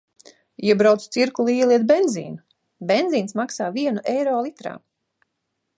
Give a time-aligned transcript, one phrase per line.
[0.69, 2.41] Iebraucu Cirkulī ieliet benzīnu,
[2.93, 4.75] benzīns maksā vienu eiro litrā.